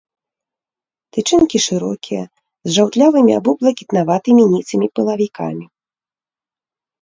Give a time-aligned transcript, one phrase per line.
[1.17, 2.23] Тычынкі шырокія,
[2.69, 5.63] з жаўтлявымі або блакітнаватымі ніцымі пылавікамі.